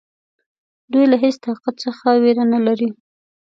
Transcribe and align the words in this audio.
دوی 0.91 1.05
له 1.11 1.17
هیڅ 1.23 1.35
طاقت 1.47 1.75
څخه 1.85 2.05
وېره 2.23 2.45
نه 2.53 2.59
لري. 2.65 2.89